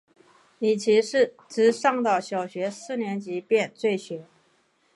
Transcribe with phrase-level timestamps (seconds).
[0.57, 0.99] 李琦
[1.47, 4.25] 只上到小学四年级便辍学。